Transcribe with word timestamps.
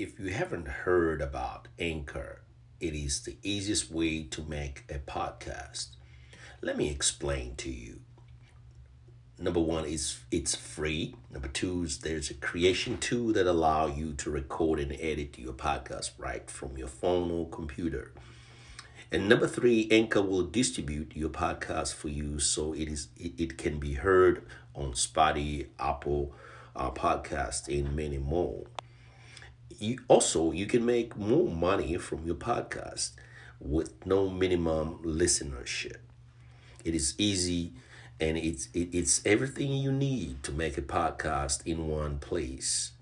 If 0.00 0.18
you 0.18 0.28
haven't 0.28 0.66
heard 0.66 1.20
about 1.20 1.68
Anchor, 1.78 2.40
it 2.80 2.94
is 2.94 3.20
the 3.20 3.36
easiest 3.42 3.90
way 3.90 4.22
to 4.22 4.40
make 4.40 4.84
a 4.88 4.98
podcast. 4.98 5.88
Let 6.62 6.78
me 6.78 6.88
explain 6.88 7.54
to 7.56 7.70
you. 7.70 8.00
Number 9.38 9.60
one 9.60 9.84
is 9.84 10.20
it's 10.30 10.54
free. 10.54 11.16
Number 11.30 11.48
two 11.48 11.82
is 11.82 11.98
there's 11.98 12.30
a 12.30 12.34
creation 12.34 12.96
tool 12.96 13.34
that 13.34 13.46
allow 13.46 13.88
you 13.88 14.14
to 14.14 14.30
record 14.30 14.80
and 14.80 14.92
edit 14.92 15.38
your 15.38 15.52
podcast 15.52 16.12
right 16.16 16.50
from 16.50 16.78
your 16.78 16.88
phone 16.88 17.30
or 17.30 17.46
computer. 17.50 18.14
And 19.12 19.28
number 19.28 19.46
three, 19.46 19.86
Anchor 19.90 20.22
will 20.22 20.46
distribute 20.46 21.14
your 21.14 21.28
podcast 21.28 21.92
for 21.92 22.08
you 22.08 22.38
so 22.38 22.72
it 22.72 22.88
is 22.88 23.08
it, 23.18 23.34
it 23.36 23.58
can 23.58 23.78
be 23.78 23.92
heard 23.92 24.46
on 24.74 24.92
Spotify, 24.92 25.66
Apple 25.78 26.32
uh, 26.74 26.90
Podcast, 26.90 27.68
and 27.68 27.94
many 27.94 28.16
more. 28.16 28.64
You 29.80 30.00
also 30.08 30.52
you 30.52 30.66
can 30.66 30.84
make 30.84 31.16
more 31.16 31.48
money 31.48 31.96
from 31.96 32.26
your 32.26 32.34
podcast 32.34 33.12
with 33.58 34.04
no 34.04 34.28
minimum 34.28 34.98
listenership. 35.02 35.96
It 36.84 36.94
is 36.94 37.14
easy 37.16 37.72
and 38.20 38.36
it's 38.36 38.68
it, 38.74 38.90
it's 38.92 39.22
everything 39.24 39.72
you 39.72 39.90
need 39.90 40.42
to 40.42 40.52
make 40.52 40.76
a 40.76 40.82
podcast 40.82 41.66
in 41.66 41.88
one 41.88 42.18
place. 42.18 42.92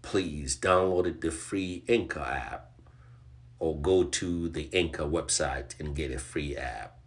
Please 0.00 0.56
download 0.56 1.20
the 1.20 1.30
free 1.30 1.84
Anchor 1.90 2.20
app 2.20 2.70
or 3.58 3.76
go 3.78 4.04
to 4.04 4.48
the 4.48 4.70
Anchor 4.72 5.04
website 5.04 5.78
and 5.78 5.94
get 5.94 6.10
a 6.10 6.18
free 6.18 6.56
app. 6.56 7.01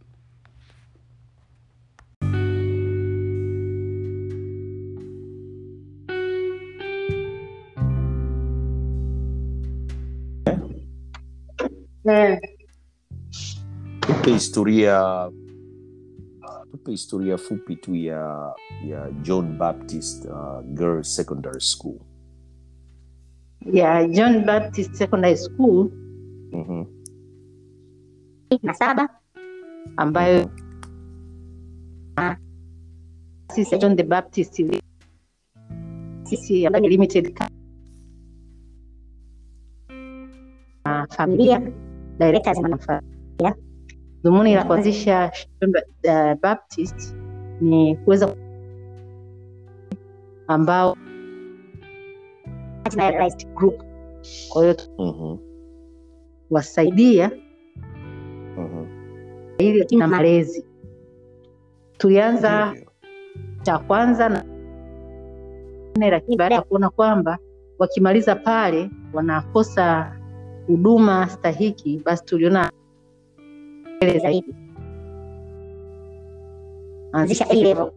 Eh, 12.05 12.37
tupe 13.99 14.31
historia 14.31 15.25
tupe 16.71 16.91
historia 16.91 17.37
fupi 17.37 17.75
tu 17.75 17.95
ya 17.95 18.53
ya 18.85 19.09
john 19.25 19.57
baptist 19.57 20.26
uh, 20.29 20.61
girls 20.77 21.09
secondary 21.09 21.61
school. 21.61 21.98
Ya 23.65 24.05
John 24.05 24.45
Baptist 24.45 24.93
Secondary 24.93 25.33
School. 25.33 25.89
Mm-hmm. 26.53 26.83
na 28.61 28.73
saba 28.77 29.09
ambayo 29.98 30.48
sisi 33.51 33.76
John 33.81 33.98
the 33.98 34.05
Baptist 34.05 34.53
sisi 36.23 36.70
limited 36.70 37.33
familia 41.09 41.59
directors 42.20 42.60
na 42.60 42.77
familia. 42.77 43.55
Dhumuni 44.24 44.55
la 44.55 44.63
kuanzisha 44.63 45.32
uh, 45.62 46.40
Baptist 46.41 47.16
ni 47.62 47.96
kuweza 47.96 48.35
ambao 50.48 50.98
group, 53.55 53.84
kwa 54.49 54.62
hiyo 54.63 54.76
Mm-hmm. 54.99 55.38
wasaidia 56.49 57.32
Mm-hmm. 58.57 58.88
ili 59.57 59.98
na 59.98 60.07
malezi. 60.07 60.66
Tulianza 61.98 62.74
cha 63.62 63.77
kwanza 63.79 64.29
na 64.29 64.44
lakini 66.09 66.38
baada 66.38 66.56
ya 66.56 66.62
kuona 66.62 66.90
kwamba 66.90 67.38
wakimaliza 67.79 68.35
pale 68.35 68.90
wanakosa 69.13 70.16
huduma 70.68 71.28
stahiki, 71.30 72.02
basi 72.06 72.25
tuliona 72.25 72.72
zaidi. 74.22 74.56
Anzisha 77.12 77.45
A 77.50 77.53
level, 77.53 77.91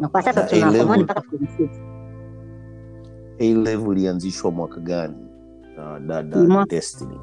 na 0.00 0.08
kwa 0.08 0.22
sasa 0.22 0.42
tuna 0.42 0.96
mpaka 0.96 1.22
form 1.22 1.46
six. 1.56 1.70
a 3.38 3.54
level 3.54 3.92
ilianzishwa 3.98 4.50
mwaka 4.50 4.80
gani? 4.80 5.14
Uh, 5.78 5.98
dada 6.06 6.36
mwaka- 6.44 6.70
destiny. 6.70 7.18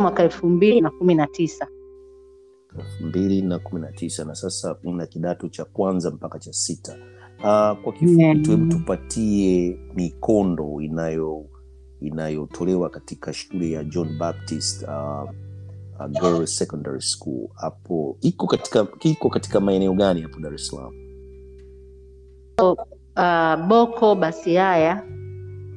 Mwaka 0.00 0.22
elfu 0.22 0.46
mbili 0.48 0.80
na 0.80 0.90
kumi 0.90 1.14
na 1.14 1.26
tisa. 1.26 1.66
elfu 2.78 3.04
mbili 3.04 3.42
na 3.42 3.58
kumi 3.58 3.80
na 3.80 3.92
tisa. 3.92 4.24
Na 4.24 4.34
sasa 4.34 4.76
una 4.84 5.06
kidato 5.06 5.48
cha 5.48 5.64
kwanza 5.64 6.10
mpaka 6.10 6.38
cha 6.38 6.52
sita. 6.52 6.96
Uh, 7.38 7.44
kwa 7.82 7.92
kifupi 7.92 8.38
tu 8.42 8.50
hebu 8.50 8.66
tupatie 8.66 9.78
mikondo 9.94 10.80
inayo 10.80 11.44
inayotolewa 12.00 12.90
katika 12.90 13.32
shule 13.32 13.70
ya 13.70 13.84
john 13.84 14.18
baptist 14.18 14.82
uh, 14.82 15.30
uh, 16.00 16.06
girls 16.20 16.56
secondary 16.58 17.00
school. 17.02 17.48
Hapo 17.54 18.16
iko 18.20 18.46
katika 18.46 18.86
iko 19.02 19.28
katika 19.30 19.60
maeneo 19.60 19.92
gani 19.92 20.22
hapo 20.22 20.40
dar 20.40 20.54
es 20.54 20.66
salaam? 20.66 20.92
Uh, 23.16 23.66
Boko 23.68 24.14
Basiaya, 24.14 25.02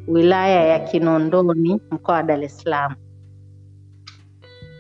wilaya 0.08 0.64
ya 0.66 0.80
Kinondoni, 0.80 1.82
mkoa 1.92 2.16
wa 2.16 2.24
Dar 2.24 2.44
es 2.44 2.58
Salaam. 2.58 2.96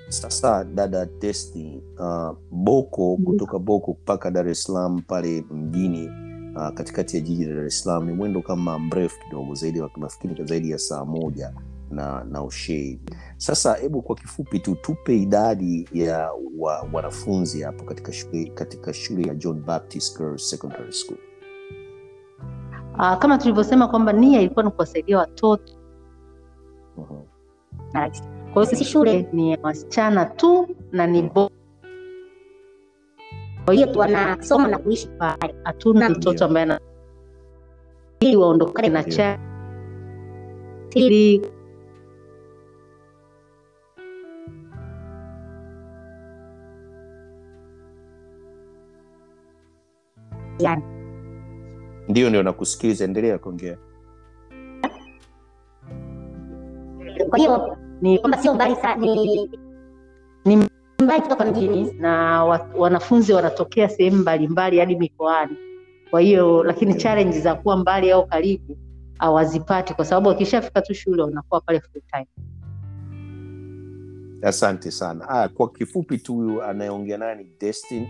sasa 0.09 0.63
dada 0.63 1.05
Testi, 1.05 1.79
uh, 1.99 2.35
boko 2.51 3.17
kutoka 3.17 3.59
boko 3.59 3.97
mpaka 4.01 4.31
dar 4.31 4.47
es 4.49 4.63
salaam 4.63 5.01
pale 5.01 5.41
mjini 5.51 6.09
uh, 6.55 6.69
katikati 6.69 7.17
ya 7.17 7.21
jiji 7.23 7.45
la 7.45 7.55
dar 7.55 7.65
es 7.65 7.83
salaam 7.83 8.05
ni 8.05 8.13
mwendo 8.13 8.41
kama 8.41 8.79
mrefu 8.79 9.19
kidogo 9.23 9.53
zaidi 9.53 9.83
nafikiri 9.97 10.45
zaidi 10.45 10.71
ya 10.71 10.77
saa 10.77 11.05
moja 11.05 11.53
na 11.91 12.23
na 12.23 12.43
ushei 12.43 12.99
sasa 13.37 13.73
hebu 13.73 14.01
kwa 14.01 14.15
kifupi 14.15 14.59
tu 14.59 14.75
tupe 14.75 15.17
idadi 15.17 15.89
ya 15.93 16.29
wa, 16.57 16.87
wanafunzi 16.93 17.61
hapo 17.61 17.83
katika 17.83 18.11
shule 18.13 18.45
katika 18.45 18.93
shule 18.93 19.27
ya 19.27 19.35
john 19.35 19.61
baptist 19.63 20.17
girls 20.17 20.49
secondary 20.49 20.93
school. 20.93 21.17
Uh, 22.93 23.17
kama 23.17 23.37
tulivyosema 23.37 23.87
kwamba 23.87 24.13
nia 24.13 24.41
ilikuwa 24.41 24.65
ni 24.65 24.71
kuwasaidia 24.71 25.17
watoto. 25.17 25.73
Mhm. 26.97 27.21
Kwa 28.53 28.63
hiyo 28.63 28.65
sisi 28.65 28.83
shule 28.83 29.29
ni 29.33 29.51
ya 29.51 29.57
wasichana 29.63 30.25
tu 30.25 30.67
na 30.91 31.07
ni 31.07 31.21
bo 31.21 31.51
kwa 33.65 33.73
hiyo 33.73 33.87
wanasoma 33.95 34.67
na 34.67 34.77
kuishi 34.77 35.07
pale, 35.07 35.55
hatuna 35.63 36.09
mtoto 36.09 36.45
ambaye 36.45 36.63
ana 36.63 36.79
ili 38.19 38.35
waondokane 38.35 38.89
na 38.89 39.03
cha 39.03 39.39
ili 40.95 41.41
yani, 50.59 50.83
ndio 52.07 52.29
ndio 52.29 52.43
nakusikiliza. 52.43 53.05
Endelea 53.05 53.37
kuongea. 53.37 53.77
Kwa 57.29 57.39
hiyo 57.39 57.77
ni 58.01 58.19
kwamba 58.19 58.37
sio 58.37 58.53
mbali 58.53 58.75
sana, 58.75 58.95
ni 58.95 59.49
ni 60.45 60.69
mbali 61.01 61.21
kutoka 61.21 61.45
mjini 61.45 61.93
na 61.99 62.43
wa, 62.45 62.67
wanafunzi 62.77 63.33
wanatokea 63.33 63.89
sehemu 63.89 64.17
mbalimbali 64.17 64.79
hadi 64.79 64.95
mikoani. 64.95 65.57
Kwa 66.11 66.21
hiyo 66.21 66.63
lakini 66.63 66.93
challenge 66.93 67.39
za 67.39 67.55
kuwa 67.55 67.77
mbali 67.77 68.11
au 68.11 68.27
karibu 68.27 68.77
hawazipati, 69.17 69.93
kwa 69.93 70.05
sababu 70.05 70.29
wakishafika 70.29 70.81
tu 70.81 70.93
shule 70.93 71.21
wanakuwa 71.23 71.61
pale 71.61 71.79
full 71.79 72.01
time. 72.11 72.27
asante 74.41 74.91
sana 74.91 75.29
ah, 75.29 75.49
kwa 75.49 75.69
kifupi 75.71 76.17
tu 76.17 76.63
anayeongea 76.63 77.17
naye 77.17 77.35
ni 77.35 77.47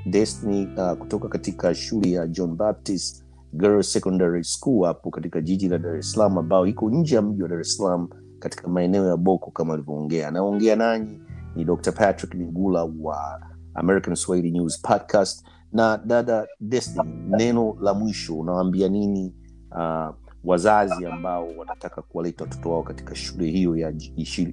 destiny, 0.05 0.67
uh, 0.77 0.91
kutoka 0.97 1.27
katika 1.27 1.75
shule 1.75 2.11
ya 2.11 2.27
john 2.27 2.55
baptist 2.55 3.25
girls 3.53 3.91
secondary 3.93 4.43
school 4.43 4.85
hapo 4.85 5.09
katika 5.11 5.41
jiji 5.41 5.69
la 5.69 5.77
dar 5.77 5.95
es 5.95 6.11
salaam 6.11 6.37
ambao 6.37 6.67
iko 6.67 6.89
nje 6.89 7.15
ya 7.15 7.21
mji 7.21 7.43
wa 7.43 7.49
dar 7.49 7.59
es 7.59 7.77
salaam 7.77 8.07
katika 8.39 8.67
maeneo 8.67 9.07
ya 9.07 9.17
boko 9.17 9.51
kama 9.51 9.73
alivyoongea 9.73 10.27
anaongea 10.27 10.75
nanyi 10.75 11.19
ni 11.55 11.65
dr 11.65 11.91
patrick 11.91 12.33
migula 12.35 12.83
wa 12.99 13.41
american 13.73 14.15
swahili 14.15 14.51
news 14.51 14.81
podcast 14.81 15.45
na 15.73 15.97
dada 16.05 16.47
destiny 16.59 17.13
neno 17.27 17.77
la 17.81 17.93
mwisho 17.93 18.39
unawaambia 18.39 18.89
nini 18.89 19.33
uh, 19.71 20.15
wazazi 20.43 21.05
ambao 21.05 21.47
wanataka 21.57 22.01
kuwaleta 22.01 22.43
watoto 22.43 22.71
wao 22.71 22.83
katika 22.83 23.15
shule 23.15 23.45
hiyo 23.47 23.75
ya 23.77 23.93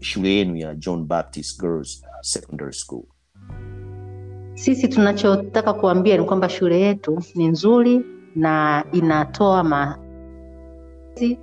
shule 0.00 0.28
yenu 0.30 0.56
ya 0.56 0.74
john 0.74 1.04
baptist 1.04 1.60
girls 1.60 2.04
secondary 2.20 2.72
school 2.72 3.02
Sisi 4.54 4.88
tunachotaka 4.88 5.72
kuambia 5.72 6.16
ni 6.16 6.24
kwamba 6.24 6.48
shule 6.48 6.80
yetu 6.80 7.22
ni 7.34 7.48
nzuri 7.48 8.04
na 8.36 8.84
inatoa 8.92 9.64
mazi 9.64 11.38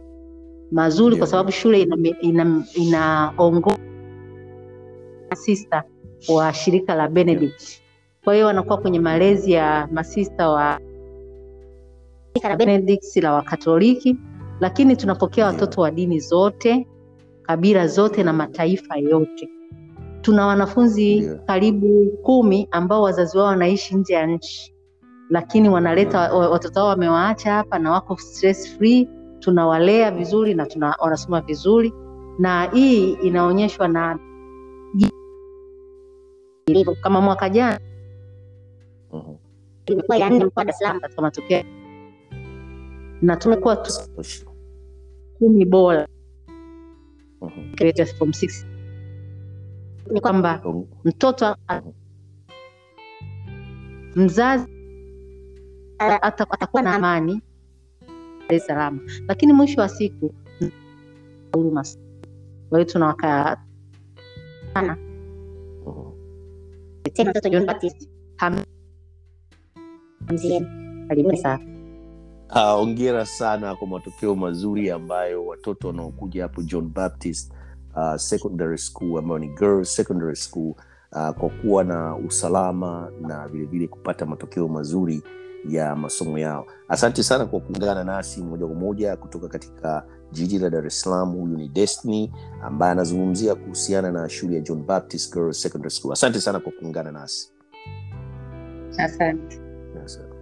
mazuri, 0.71 1.15
yeah. 1.15 1.19
kwa 1.19 1.27
sababu 1.27 1.51
shule 1.51 1.81
ina, 1.81 1.97
ina, 2.21 2.63
inaongoza 2.75 3.77
masista 5.35 5.83
wa 6.29 6.53
shirika 6.53 6.95
la 6.95 7.07
Benedict. 7.07 7.81
Kwa 8.23 8.33
hiyo 8.33 8.45
wanakuwa 8.45 8.77
kwenye 8.77 8.99
malezi 8.99 9.51
ya 9.51 9.87
masista 9.91 10.49
wa 10.49 10.79
shirika 12.33 12.49
la 12.49 12.55
Benedict 12.55 13.15
la 13.15 13.33
Wakatoliki, 13.33 14.17
lakini 14.59 14.95
tunapokea 14.95 15.45
watoto 15.45 15.81
wa 15.81 15.91
dini 15.91 16.19
zote, 16.19 16.87
kabila 17.41 17.87
zote 17.87 18.23
na 18.23 18.33
mataifa 18.33 18.97
yote. 18.97 19.49
Tuna 20.21 20.45
wanafunzi 20.47 21.29
karibu 21.47 22.11
kumi 22.23 22.67
ambao 22.71 23.01
wazazi 23.01 23.37
wao 23.37 23.47
wanaishi 23.47 23.95
nje 23.95 24.13
ya 24.13 24.25
nchi, 24.27 24.73
lakini 25.29 25.69
wanaleta 25.69 26.33
watoto 26.33 26.79
wao 26.79 26.89
wamewaacha 26.89 27.53
hapa 27.53 27.79
na 27.79 27.91
wako 27.91 28.17
stress 28.17 28.77
free, 28.77 29.09
tunawalea 29.39 30.11
vizuri 30.11 30.53
na 30.53 30.65
tuna, 30.65 30.95
wanasoma 30.99 31.41
vizuri, 31.41 31.93
na 32.39 32.63
hii 32.73 33.11
inaonyeshwa 33.13 33.87
na 33.87 34.19
ilivyo. 36.67 36.95
kama 36.95 37.21
mwaka 37.21 37.49
jana 37.49 37.79
Mhm. 39.13 39.35
imekuwa 39.85 40.17
ya 40.17 40.29
nne 40.29 40.45
mkoa 40.45 40.65
Dar 40.65 40.69
es 40.73 40.79
Salaam 40.79 40.99
katika 40.99 41.21
matokeo 41.21 41.63
na 43.21 43.35
tumekuwa 43.35 43.75
tu 43.75 43.91
kumi 45.39 45.65
bora 45.65 46.07
Mhm. 47.41 48.05
from 48.17 48.33
six. 48.33 48.65
Ni 50.11 50.21
kwamba 50.21 50.61
mtoto 51.03 51.55
mzazi 54.15 54.67
atakuwa 55.99 56.81
na 56.83 56.95
amani 56.95 57.41
Dar 58.49 58.55
es 58.55 58.65
Salaam, 58.65 58.99
lakini 59.27 59.53
mwisho 59.53 59.81
wa 59.81 59.89
siku 59.89 60.33
huruma. 61.53 61.83
Kwa 62.69 62.79
hiyo 62.79 62.91
tunawaka 62.91 63.57
Mhm. 64.75 65.04
Tena 67.15 67.29
mtoto 67.31 67.49
John 67.49 67.65
Baptist 67.65 68.09
Ham- 68.37 68.63
Hamzieni. 70.27 70.67
Karibuni 71.07 71.37
sana. 71.37 71.59
Hongera 72.75 73.25
sana 73.25 73.75
kwa 73.75 73.87
matokeo 73.87 74.35
mazuri 74.35 74.91
ambayo 74.91 75.45
watoto 75.45 75.87
wanaokuja 75.87 76.43
hapo 76.43 76.61
John 76.63 76.89
Baptist 76.89 77.53
uh, 77.95 78.15
Secondary 78.15 78.77
School 78.77 79.17
ambayo 79.19 79.39
ni 79.39 79.47
Girls 79.47 79.95
Secondary 79.95 80.35
School 80.35 80.69
uh, 81.11 81.29
kwa 81.29 81.49
kuwa 81.49 81.83
na 81.83 82.15
usalama 82.15 83.11
na 83.21 83.47
vilevile 83.47 83.87
kupata 83.87 84.25
matokeo 84.25 84.67
mazuri 84.67 85.21
ya 85.69 85.95
masomo 85.95 86.37
yao. 86.39 86.65
Asante 86.87 87.23
sana 87.23 87.45
kwa 87.45 87.59
kuungana 87.59 88.03
nasi 88.03 88.43
moja 88.43 88.65
kwa 88.65 88.75
moja 88.75 89.15
kutoka 89.15 89.47
katika 89.47 90.05
jiji 90.31 90.59
la 90.59 90.69
Dar 90.69 90.85
es 90.87 91.01
Salaam. 91.01 91.31
Huyu 91.31 91.57
ni 91.57 91.69
Destiny 91.69 92.31
ambaye 92.63 92.91
anazungumzia 92.91 93.55
kuhusiana 93.55 94.11
na 94.11 94.29
shule 94.29 94.55
ya 94.55 94.61
John 94.61 94.83
Baptist 94.83 95.33
Girls 95.33 95.61
Secondary 95.61 95.91
School. 95.91 96.13
Asante 96.13 96.41
sana 96.41 96.59
kwa 96.59 96.71
kuungana 96.71 97.11
nasi. 97.11 97.51
Asante. 98.97 99.59
Sir. 100.05 100.34